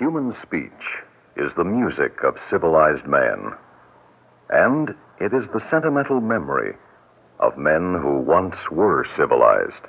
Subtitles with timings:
[0.00, 0.72] Human speech
[1.36, 3.52] is the music of civilized man,
[4.50, 4.88] and
[5.20, 6.74] it is the sentimental memory
[7.38, 9.84] of men who once were civilized.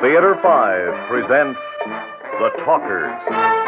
[0.00, 1.60] Theater 5 presents
[2.40, 3.63] The Talkers.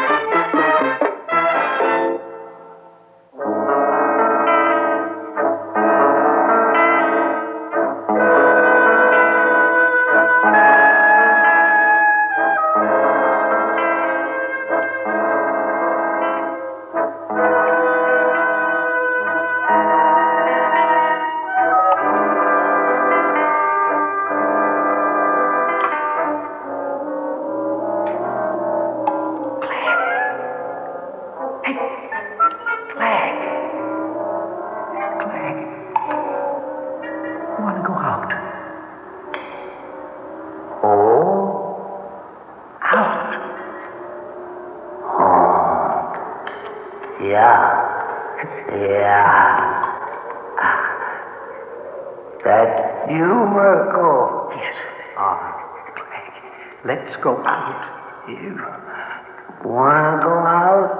[59.65, 60.91] Want to go out?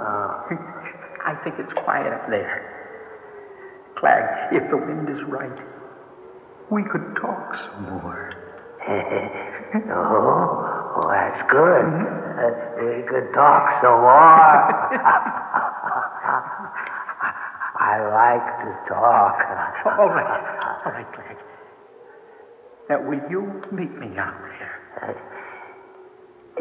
[0.00, 0.56] Oh.
[1.24, 2.66] I think it's quiet up there.
[3.98, 5.58] Clegg, if the wind is right,
[6.70, 8.30] we could talk some more.
[8.88, 11.84] oh, oh, that's good.
[11.84, 12.40] Mm-hmm.
[12.40, 14.10] Uh, we could talk some more.
[17.80, 19.36] I like to talk.
[19.98, 20.40] All right.
[20.86, 21.36] All right, Clegg.
[22.88, 24.80] Now, will you meet me out there?
[25.02, 25.12] Uh,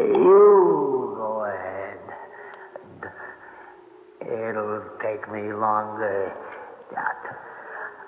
[0.03, 1.99] you go ahead.
[4.49, 6.33] It'll take me longer.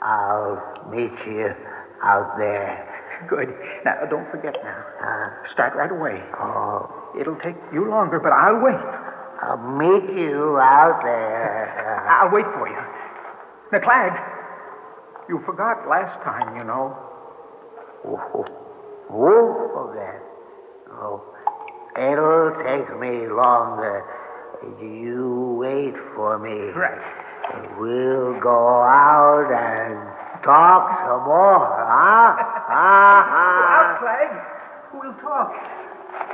[0.01, 1.53] I'll meet you
[2.01, 2.87] out there.
[3.29, 3.53] Good.
[3.85, 4.83] Now, don't forget now.
[4.99, 6.17] Uh, Start right away.
[6.39, 6.89] oh,
[7.19, 8.81] It'll take you longer, but I'll wait.
[9.43, 12.07] I'll meet you out there.
[12.09, 12.81] I'll wait for you.
[13.71, 14.13] Now, Clegg,
[15.29, 16.97] you forgot last time, you know.
[19.13, 20.21] Oh, won't forget.
[20.89, 21.21] Oh,
[21.95, 24.03] it'll take me longer.
[24.81, 26.71] You wait for me.
[26.75, 26.99] Right.
[27.79, 29.97] We'll go out and
[30.43, 32.35] talk some more, huh?
[32.71, 33.97] Out, huh?
[33.99, 34.31] Clegg.
[34.93, 35.51] We'll talk.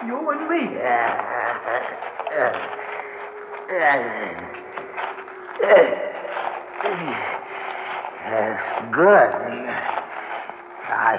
[0.06, 0.77] You and me.
[8.27, 8.63] That's
[8.94, 9.31] good.
[10.89, 11.16] I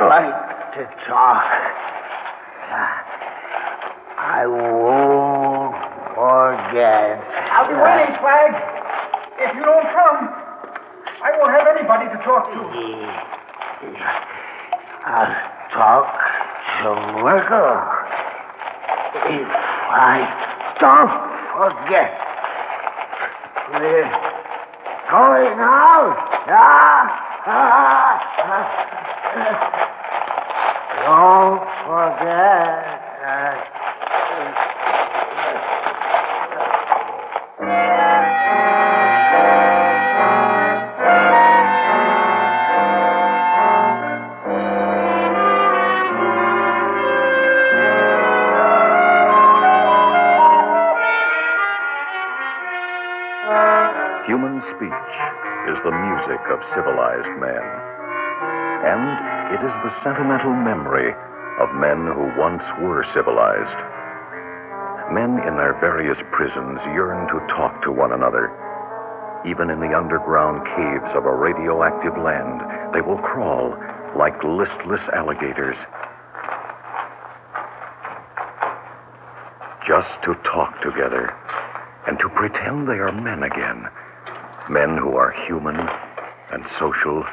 [0.00, 1.44] like to talk.
[4.18, 5.45] I won't
[6.16, 7.20] forget.
[7.52, 8.56] I'll be waiting, Clegg.
[9.36, 10.32] If you don't come,
[11.20, 12.60] I won't have anybody to talk to.
[15.04, 15.36] I'll
[15.76, 16.08] talk
[16.80, 16.88] to
[17.20, 17.84] Merkel.
[19.28, 19.48] If
[19.92, 20.24] I
[20.80, 21.12] don't
[21.52, 22.16] forget,
[23.76, 24.08] we're
[25.12, 26.16] going out.
[26.48, 27.12] Ah,
[31.04, 32.95] don't forget.
[60.02, 61.12] Sentimental memory
[61.60, 63.78] of men who once were civilized.
[65.12, 68.50] Men in their various prisons yearn to talk to one another.
[69.46, 72.60] Even in the underground caves of a radioactive land,
[72.92, 73.76] they will crawl
[74.18, 75.76] like listless alligators.
[79.86, 81.32] Just to talk together
[82.06, 83.86] and to pretend they are men again.
[84.68, 87.24] Men who are human and social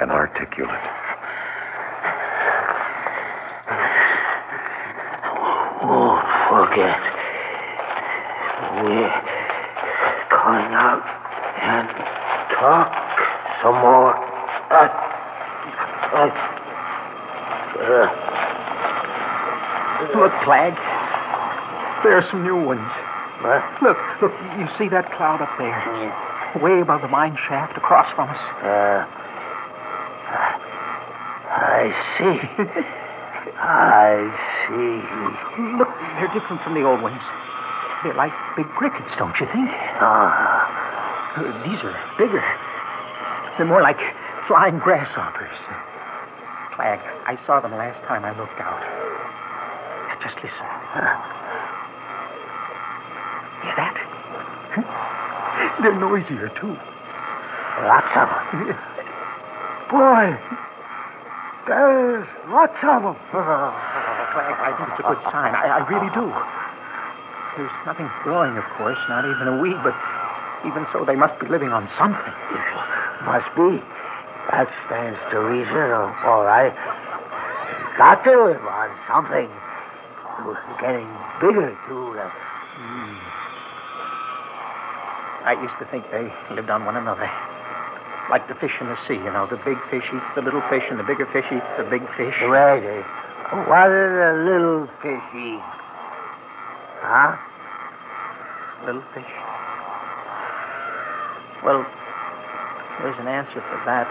[0.00, 0.86] and articulate.
[5.82, 7.02] Won't forget.
[8.78, 9.10] We're
[10.30, 11.02] going out
[11.66, 11.88] and
[12.54, 12.94] talk
[13.62, 14.14] some more.
[14.70, 14.86] Uh,
[16.14, 16.30] uh,
[17.82, 18.06] uh,
[20.14, 20.74] Look, Clegg.
[22.04, 22.88] There are some new ones.
[23.42, 23.62] what?
[23.82, 25.74] Look, look, you see that cloud up there?
[26.62, 28.38] Way above the mine shaft across from us.
[28.62, 29.04] Uh,
[31.50, 32.94] I see.
[33.56, 34.28] I
[34.68, 35.00] see.
[35.78, 35.88] Look,
[36.20, 37.20] they're different from the old ones.
[38.04, 39.68] They're like big crickets, don't you think?
[40.00, 42.42] Ah, Uh, These are bigger.
[43.56, 43.98] They're more like
[44.48, 45.56] flying grasshoppers.
[46.74, 48.80] Clegg, I saw them last time I looked out.
[50.22, 50.68] Just listen.
[53.64, 53.96] Hear that?
[55.82, 56.76] They're noisier, too.
[57.84, 58.68] Lots of them.
[59.90, 60.36] Boy,
[61.66, 63.16] there's lots of them.
[63.32, 65.52] Clegg, I think it's a good sign.
[65.54, 66.26] I, I really do.
[67.56, 69.94] There's nothing growing, of course, not even a weed, but
[70.64, 72.34] even so, they must be living on something.
[73.26, 73.80] Must be.
[74.52, 75.90] That stands to reason,
[76.24, 76.72] all right.
[77.96, 79.48] Got to live on something.
[80.80, 81.08] Getting
[81.40, 82.16] bigger, too.
[82.16, 83.16] Hmm.
[85.44, 87.28] I used to think they lived on one another.
[88.30, 89.50] Like the fish in the sea, you know.
[89.50, 92.34] The big fish eats the little fish, and the bigger fish eats the big fish.
[92.46, 95.58] Wait, uh, what do the little fish eat?
[97.02, 97.34] Huh?
[98.86, 99.26] Little fish?
[101.66, 101.82] Well,
[103.02, 104.06] there's an answer for that.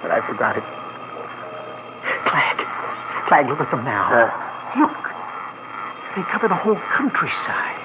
[0.00, 0.64] But I forgot it.
[2.30, 2.58] Clegg.
[3.26, 4.06] Clegg, look at them now.
[4.06, 4.30] Uh,
[4.78, 4.96] Look.
[6.14, 7.80] They cover the whole countryside.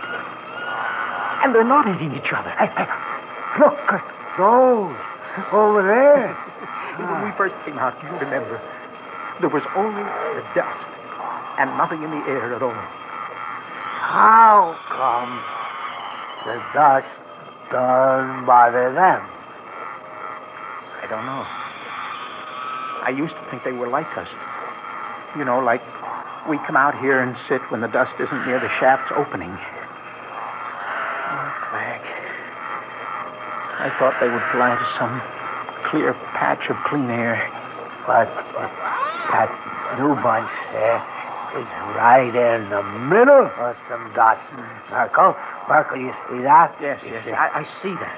[1.44, 2.52] And they're not eating each other.
[2.60, 2.88] Hey, hey,
[3.60, 4.95] look at those
[5.51, 6.31] over there.
[6.98, 8.57] when we first came out, you remember?
[9.42, 10.89] There was only the dust
[11.57, 12.74] and nothing in the air at all.
[12.74, 15.42] How come
[16.45, 17.10] the dust
[17.69, 19.22] doesn't bother them?
[21.01, 21.45] I don't know.
[23.06, 24.28] I used to think they were like us.
[25.38, 25.81] You know, like
[26.50, 29.56] we come out here and sit when the dust isn't near the shaft's opening.
[31.69, 31.87] Oh.
[33.78, 35.22] I thought they would fly to some
[35.90, 37.38] clear patch of clean air.
[38.10, 38.32] But
[39.32, 39.52] that
[40.00, 41.00] new bunch there
[41.60, 44.42] is right in the middle of some dust.
[44.90, 45.36] Merkel,
[45.68, 46.76] Merkel, you see that?
[46.82, 47.28] Yes, You yes.
[47.36, 48.18] I, I see that.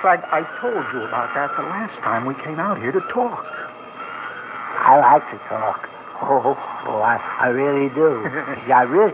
[0.00, 3.44] Clegg, I told you about that the last time we came out here to talk.
[3.44, 5.88] I like to talk.
[6.20, 6.56] Oh,
[6.86, 8.24] oh I, I really do.
[8.68, 9.12] yeah, I really.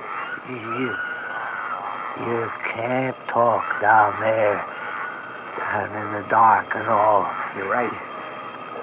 [0.50, 0.90] You,
[2.26, 4.58] you can't talk down there,
[5.58, 7.26] down in the dark and all.
[7.56, 7.92] You're right.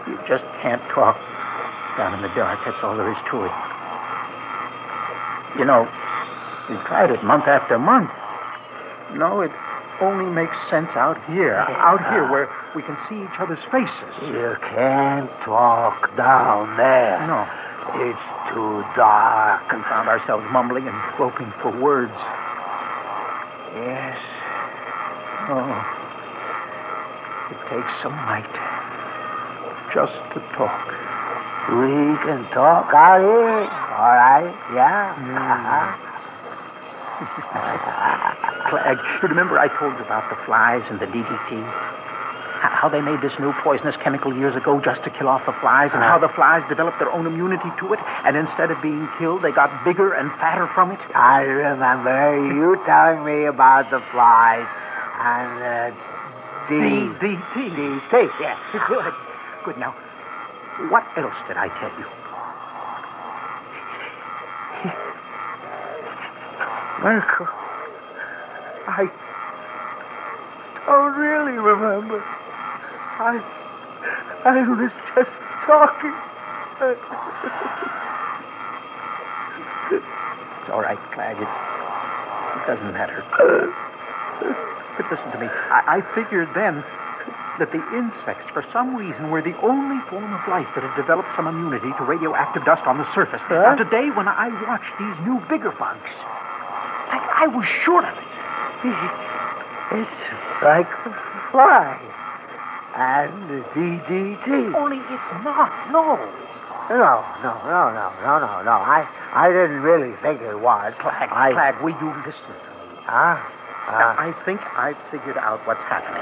[0.07, 1.17] You just can't talk
[1.97, 2.59] down in the dark.
[2.65, 3.55] That's all there is to it.
[5.57, 5.87] You know,
[6.69, 8.11] we've tried it month after month.
[9.17, 9.51] No, it
[10.01, 11.57] only makes sense out here.
[11.57, 14.13] Out here where we can see each other's faces.
[14.21, 17.19] You can't talk down there.
[17.27, 17.45] No.
[18.05, 19.65] It's too dark.
[19.73, 22.13] And found ourselves mumbling and groping for words.
[23.75, 24.17] Yes.
[25.49, 25.98] Oh.
[27.49, 28.45] It takes some might
[29.93, 30.85] just to talk.
[31.69, 33.65] We can talk out here.
[33.97, 35.17] All right, yeah.
[35.17, 36.09] Mm.
[38.69, 41.61] Clegg, uh, you remember I told you about the flies and the DDT?
[42.59, 45.91] How they made this new poisonous chemical years ago just to kill off the flies,
[45.93, 49.41] and how the flies developed their own immunity to it, and instead of being killed,
[49.43, 50.99] they got bigger and fatter from it?
[51.15, 54.67] I remember you telling me about the flies
[55.23, 56.18] and the
[56.69, 57.19] DDT.
[57.19, 58.57] DT, yes.
[58.87, 59.13] Good.
[59.65, 59.77] Good.
[59.79, 59.95] Now,
[60.89, 62.05] what else did I tell you?
[67.01, 67.47] Merkel,
[68.87, 69.09] I
[70.85, 72.21] don't really remember.
[72.21, 73.39] I,
[74.45, 75.31] I was just
[75.65, 76.13] talking.
[79.91, 80.99] It's all right.
[80.99, 83.23] It, it doesn't matter.
[84.99, 85.47] But listen to me.
[85.47, 86.83] I, I figured then
[87.63, 91.31] that the insects, for some reason, were the only form of life that had developed
[91.39, 93.39] some immunity to radioactive dust on the surface.
[93.47, 96.11] Now, today, when I watched these new bigger bugs,
[97.15, 98.29] I, I was sure of it.
[100.03, 100.19] It's
[100.63, 101.11] like the
[101.51, 101.99] fly
[102.95, 104.75] and the DDT.
[104.75, 105.71] Only it's not.
[105.91, 106.15] No.
[106.89, 108.71] No, no, no, no, no, no, no.
[108.71, 110.93] I, I didn't really think it was.
[110.99, 113.03] Clegg, I, Clegg, will you listen to me?
[113.05, 113.37] Huh?
[113.89, 116.21] Now, Uh, I think I've figured out what's happening.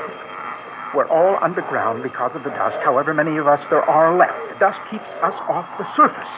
[0.95, 4.39] We're all underground because of the dust, however many of us there are left.
[4.53, 6.31] The dust keeps us off the surface.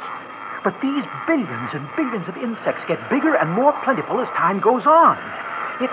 [0.64, 4.86] But these billions and billions of insects get bigger and more plentiful as time goes
[4.86, 5.18] on.
[5.80, 5.90] It.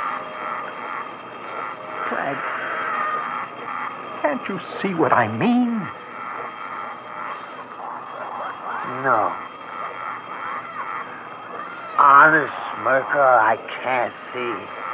[2.08, 2.36] Clegg,
[4.22, 5.86] can't you see what I mean?
[9.04, 9.32] no.
[11.98, 12.52] Honest,
[12.82, 14.85] Merkel, I can't see.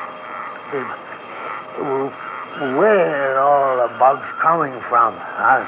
[2.78, 5.14] Where are all the bugs coming from?
[5.16, 5.64] Huh?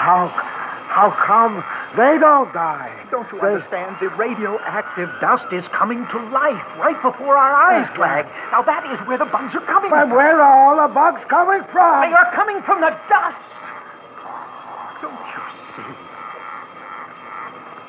[0.00, 0.28] How,
[0.90, 1.62] how come
[1.96, 2.90] they don't die?
[3.10, 3.96] Don't you They- understand?
[4.00, 7.96] The radioactive dust is coming to life right before our eyes, uh-huh.
[7.96, 8.26] Clegg.
[8.50, 10.16] Now, that is where the bugs are coming But from.
[10.16, 12.00] where are all the bugs coming from?
[12.02, 13.38] They are coming from the dust.
[15.02, 15.42] Don't you
[15.76, 15.90] see?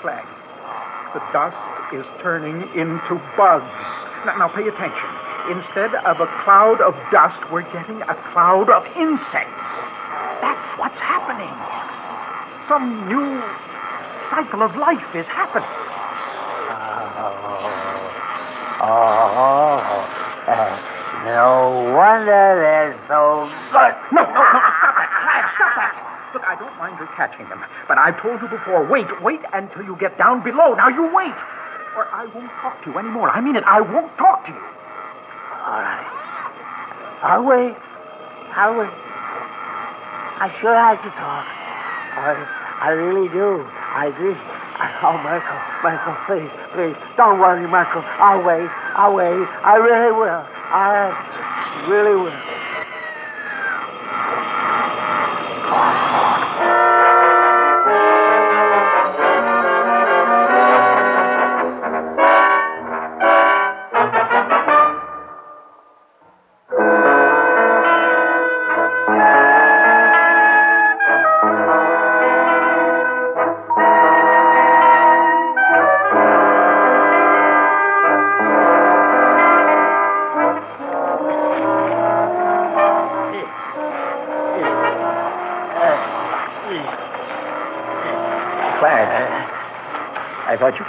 [0.02, 0.26] Clegg,
[1.14, 1.58] the dust
[1.94, 4.01] is turning into bugs.
[4.26, 5.10] Now, now pay attention.
[5.50, 9.66] Instead of a cloud of dust, we're getting a cloud of insects.
[10.42, 11.50] That's what's happening.
[12.70, 13.42] Some new
[14.30, 15.68] cycle of life is happening.
[18.82, 20.06] Oh, oh,
[20.48, 20.74] uh,
[21.26, 23.94] no wonder they're so good.
[24.14, 25.10] No, no, no, stop that.
[25.22, 25.94] Clyde, stop that.
[26.34, 29.84] Look, I don't mind your catching them, but I've told you before, wait, wait until
[29.84, 30.74] you get down below.
[30.74, 31.36] Now you wait,
[31.96, 33.30] or I won't talk to you anymore.
[33.30, 34.64] I mean it, I won't talk to you.
[35.62, 36.08] All right.
[37.24, 37.78] I'll wait.
[38.56, 38.90] I'll wait.
[40.42, 41.46] I sure like to talk.
[42.18, 42.34] I,
[42.82, 43.62] I really do.
[43.62, 44.34] I do.
[45.04, 48.02] Oh, Merkel, Merkel, please, please, don't worry, Merkel.
[48.18, 48.70] I'll wait.
[48.98, 49.46] I'll wait.
[49.62, 50.42] I really will.
[50.74, 52.51] I really will.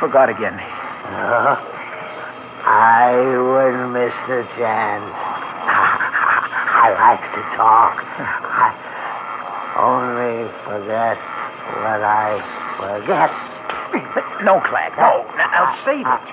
[0.02, 0.58] Forgot again.
[0.58, 1.54] No,
[2.66, 5.06] I wouldn't miss the chance.
[6.82, 8.02] I like to talk.
[8.02, 8.74] I
[9.78, 11.14] only forget
[11.86, 12.42] what I
[12.82, 13.30] forget.
[14.42, 15.22] No, Clyde, no.
[15.38, 16.24] Now, save it.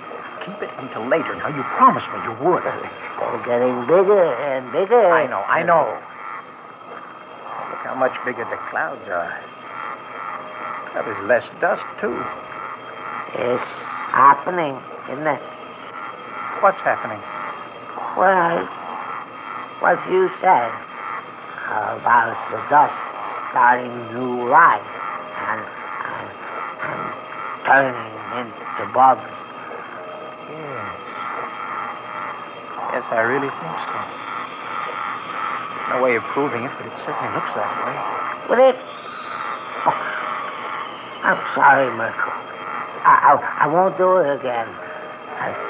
[0.42, 1.38] Keep it until later.
[1.38, 2.66] Now, you promised me you would.
[2.66, 5.14] They're getting bigger and bigger.
[5.14, 5.94] I know, I know.
[7.70, 9.30] Look how much bigger the clouds are.
[10.98, 12.18] That was less dust, too.
[13.30, 13.70] It's
[14.10, 14.74] happening,
[15.12, 15.44] isn't it?
[16.66, 17.22] What's happening?
[18.18, 18.66] Well,
[19.86, 20.72] what you said
[21.70, 22.98] about the dust
[23.54, 26.28] starting to rise and, and,
[26.84, 27.02] and
[27.70, 28.10] turning
[28.42, 29.22] into bugs.
[30.50, 31.00] Yes.
[32.98, 34.00] Yes, I really think so.
[35.94, 37.94] No way of proving it, but it certainly looks that way.
[38.50, 38.78] Will it?
[39.86, 39.98] Oh,
[41.30, 42.29] I'm sorry, Merkel.
[43.04, 44.68] I, I, I won't do it again.
[44.68, 45.70] I,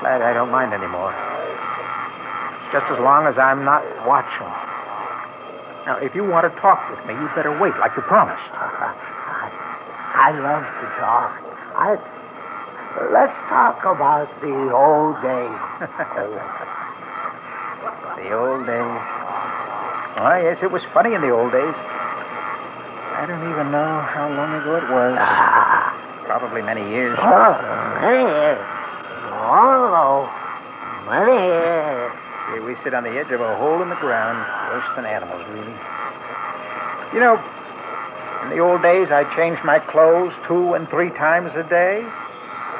[0.00, 1.10] Glad I don't mind anymore.
[2.70, 4.46] Just as long as I'm not watching.
[5.90, 8.46] Now, if you want to talk with me, you'd better wait, like you promised.
[8.54, 8.94] I,
[10.14, 11.34] I love to talk.
[11.74, 11.98] I,
[13.10, 15.58] let's talk about the old days.
[18.22, 19.02] the old days.
[20.22, 21.74] Oh, yes, it was funny in the old days.
[23.18, 25.18] I don't even know how long ago it was.
[25.18, 25.90] Ah,
[26.26, 27.18] Probably many years.
[27.18, 27.50] oh,
[27.98, 28.62] many years.
[29.42, 30.30] Long ago.
[31.10, 32.12] Many years.
[32.54, 34.38] Here we sit on the edge of a hole in the ground,
[34.70, 35.74] worse than animals, really.
[37.12, 37.36] You know,
[38.46, 42.04] in the old days, I changed my clothes two and three times a day.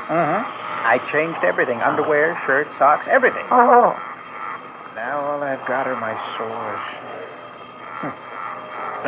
[0.07, 0.41] Mm-hmm.
[0.87, 3.45] I changed everything underwear, shirt, socks, everything.
[3.51, 3.97] Oh,
[4.95, 6.85] Now all I've got are my sores.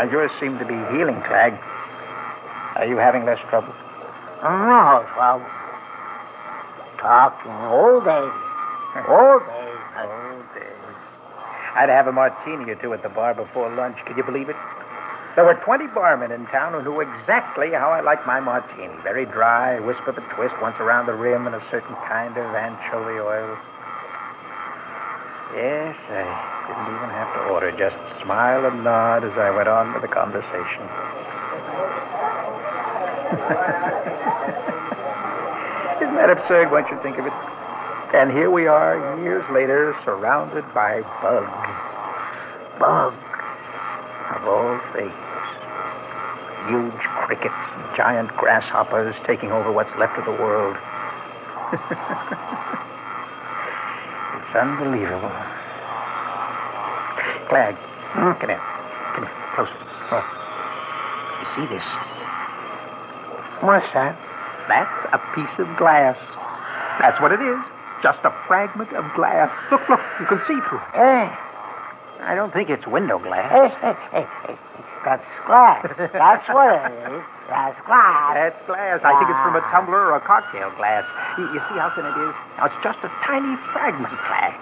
[0.00, 1.52] Now yours seem to be healing, Clegg.
[2.80, 3.69] Are you having less trouble?
[4.40, 5.45] no, well,
[6.97, 8.28] talking all day.
[8.97, 9.76] All day.
[10.00, 10.73] all day.
[11.76, 13.99] I'd have a martini or two at the bar before lunch.
[14.07, 14.57] Could you believe it?
[15.37, 18.97] There were 20 barmen in town who knew exactly how I like my martini.
[19.04, 22.49] Very dry, wisp of a twist once around the rim, and a certain kind of
[22.57, 23.52] anchovy oil.
[25.50, 26.23] Yes, I
[26.71, 27.75] didn't even have to order.
[27.75, 30.47] Just smile and nod as I went on with the conversation.
[36.02, 37.33] Isn't that absurd once you think of it?
[38.14, 41.50] And here we are, years later, surrounded by bugs.
[42.78, 43.19] Bugs
[44.38, 45.11] of all things.
[46.71, 50.76] Huge crickets and giant grasshoppers taking over what's left of the world.
[54.40, 55.32] it's unbelievable.
[57.49, 57.76] Clegg,
[58.16, 58.64] hmm, come here.
[59.14, 59.78] Come here, closer.
[60.12, 60.25] Oh.
[61.40, 61.85] You see this?
[63.62, 64.16] What's that?
[64.68, 66.16] That's a piece of glass.
[67.00, 67.61] That's what it is.
[68.02, 69.52] Just a fragment of glass.
[69.70, 70.94] Look, look, you can see through it.
[70.97, 71.28] Hey,
[72.23, 73.73] I don't think it's window glass.
[75.05, 75.81] That's glass.
[76.12, 77.25] That's what it is.
[77.49, 78.37] That's glass.
[78.37, 79.00] That's glass.
[79.00, 79.73] I think it's from a ah.
[79.73, 81.09] tumbler or a cocktail glass.
[81.41, 82.37] You, you see how thin it is?
[82.61, 84.55] Now, it's just a tiny fragment, Clegg.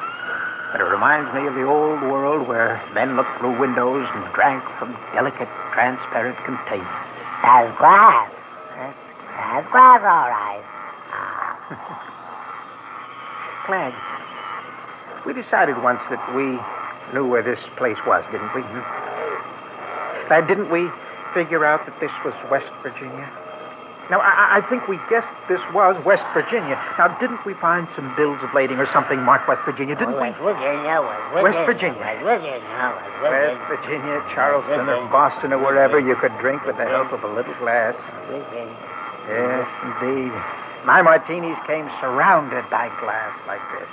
[0.71, 4.63] But it reminds me of the old world where men looked through windows and drank
[4.79, 6.87] from delicate, transparent containers.
[7.43, 8.31] That's glass.
[8.79, 10.65] That's glass, all right.
[11.11, 11.59] Ah.
[13.67, 13.95] Clegg,
[15.27, 16.57] we decided once that we
[17.15, 18.63] knew where this place was, didn't we?
[18.63, 20.29] Hmm?
[20.29, 20.89] Clegg, didn't we
[21.35, 23.29] figure out that this was West Virginia?
[24.09, 26.81] Now, I, I think we guessed this was West Virginia.
[26.97, 30.33] Now, didn't we find some bills of lading or something marked West Virginia, didn't we?
[30.33, 31.05] West Virginia,
[31.45, 32.01] West Virginia.
[32.01, 32.89] West Virginia,
[33.21, 34.17] West West Virginia.
[34.17, 37.53] Virginia, Charleston, or Boston, or wherever you could drink with the help of a little
[37.61, 37.93] glass.
[39.29, 40.33] Yes, indeed.
[40.89, 43.89] My martinis came surrounded by glass like this.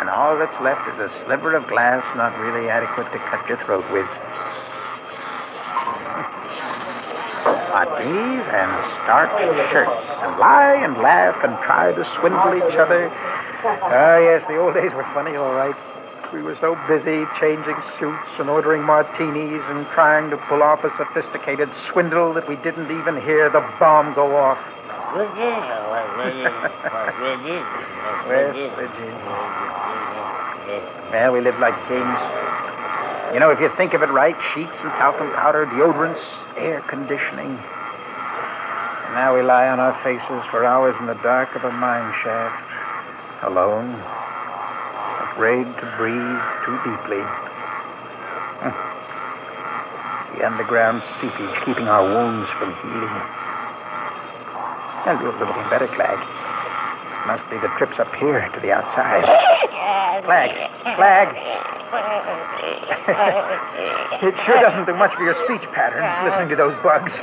[0.00, 3.58] And all that's left is a sliver of glass not really adequate to cut your
[3.64, 4.06] throat with.
[7.76, 8.72] Martinis and
[9.04, 9.36] starched
[9.68, 9.92] shirts,
[10.24, 13.12] and lie and laugh and try to swindle each other.
[13.62, 15.76] Ah, yes, the old days were funny, all right.
[16.32, 20.90] We were so busy changing suits and ordering martinis and trying to pull off a
[20.98, 24.58] sophisticated swindle that we didn't even hear the bomb go off.
[25.14, 25.78] Virginia,
[31.30, 32.18] we live like kings.
[33.34, 36.22] You know, if you think of it right, sheets and talcum powder, deodorants,
[36.56, 37.54] air conditioning.
[37.54, 42.12] And now we lie on our faces for hours in the dark of a mine
[42.22, 42.62] shaft,
[43.46, 43.94] alone,
[45.30, 47.22] afraid to breathe too deeply.
[50.36, 53.16] The underground seepage keeping our wounds from healing.
[55.06, 56.18] Now, you're looking better, Clegg.
[57.30, 59.22] Must be the trips up here to the outside.
[60.26, 60.50] Clegg,
[60.98, 61.30] Clegg.
[64.26, 67.14] it sure doesn't do much for your speech patterns, listening to those bugs.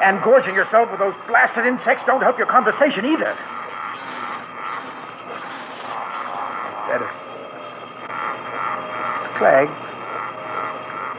[0.00, 3.36] And gorging yourself with those blasted insects don't help your conversation either.
[6.88, 7.10] Better.
[9.36, 9.68] Clegg,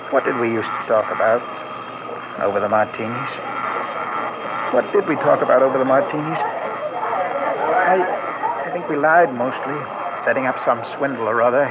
[0.10, 1.46] what did we used to talk about
[2.42, 3.30] over the martinis?
[4.70, 6.38] What did we talk about over the martinis?
[7.90, 9.74] I, I think we lied mostly,
[10.30, 11.66] setting up some swindle or other.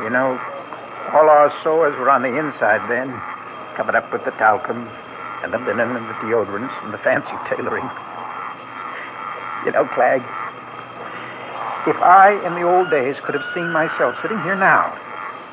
[0.00, 0.40] You know,
[1.12, 3.12] all our sores were on the inside then,
[3.76, 4.88] covered up with the talcum
[5.44, 7.84] and the linen and the deodorants and the fancy tailoring.
[9.68, 10.24] You know, Clegg,
[11.84, 14.88] if I, in the old days, could have seen myself sitting here now,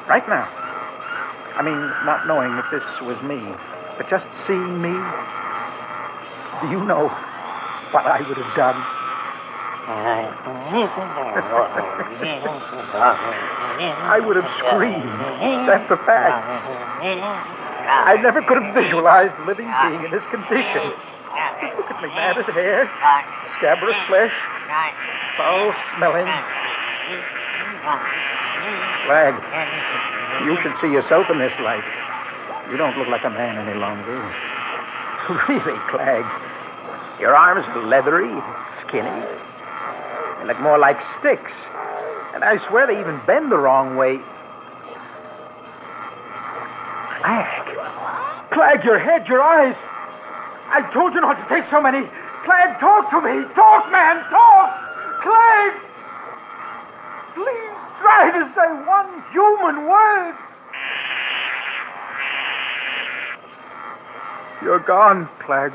[0.08, 0.48] right now,
[1.60, 3.40] I mean, not knowing that this was me,
[4.00, 4.96] but just seeing me,
[6.62, 7.08] do you know
[7.92, 8.80] what I would have done?
[14.04, 15.08] I would have screamed.
[15.68, 16.44] That's a fact.
[17.88, 20.92] I never could have visualized a living being in this condition.
[21.78, 22.84] Look at me, matted hair,
[23.58, 24.34] scabrous flesh,
[25.38, 26.28] foul smelling.
[29.08, 29.36] Clegg,
[30.44, 31.86] you should see yourself in this light.
[32.70, 34.20] You don't look like a man any longer.
[35.28, 36.26] Really, Clegg.
[37.20, 38.32] Your arms are leathery,
[38.88, 39.26] skinny.
[40.40, 41.52] They look more like sticks.
[42.34, 44.20] And I swear they even bend the wrong way.
[47.20, 47.76] Clegg.
[48.54, 49.76] Clegg, your head, your eyes.
[50.70, 52.08] I told you not to take so many.
[52.46, 53.44] Clegg, talk to me.
[53.52, 54.70] Talk, man, talk.
[55.24, 55.74] Clegg.
[57.36, 60.47] Please try to say one human word.
[64.64, 65.72] You're gone, Clegg.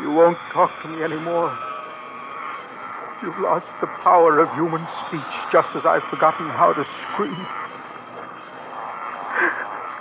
[0.00, 1.56] You won't talk to me anymore.
[3.22, 5.20] You've lost the power of human speech,
[5.52, 7.46] just as I've forgotten how to scream.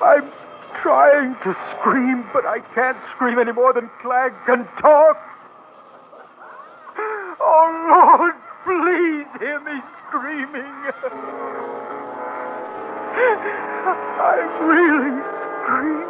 [0.02, 0.32] I'm
[0.82, 5.18] trying to scream, but I can't scream any more than Clegg can talk.
[7.42, 10.76] Oh, Lord, please hear me screaming.
[14.20, 15.24] I'm really
[15.66, 16.09] screaming.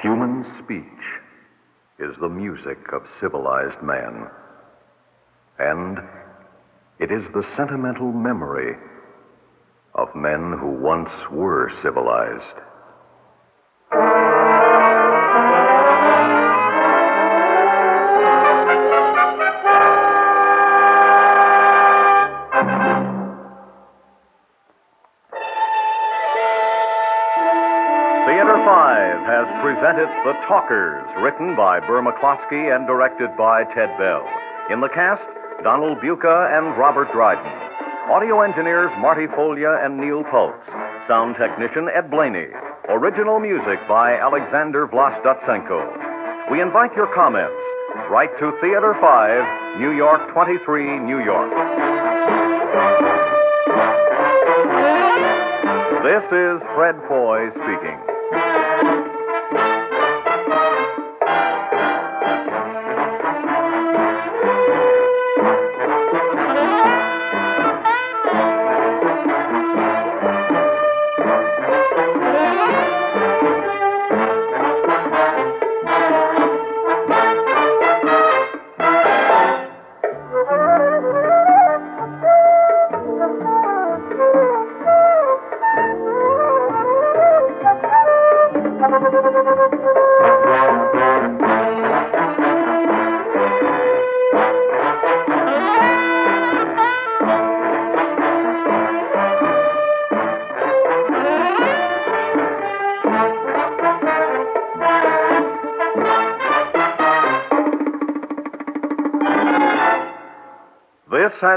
[0.00, 0.84] Human speech
[1.98, 4.28] is the music of civilized man.
[5.58, 5.98] And
[7.00, 8.76] it is the sentimental memory
[9.96, 12.62] of men who once were civilized.
[29.58, 34.26] 5 presented The Talkers, written by Burr McCloskey and directed by Ted Bell.
[34.70, 35.22] In the cast,
[35.62, 37.46] Donald Buka and Robert Dryden.
[38.10, 40.58] Audio engineers Marty Folia and Neil Pultz.
[41.08, 42.46] Sound technician Ed Blaney.
[42.88, 46.50] Original music by Alexander Vlastotsenko.
[46.50, 47.58] We invite your comments.
[48.10, 51.50] Write to Theater 5, New York 23, New York.
[56.04, 58.07] This is Fred Foy speaking.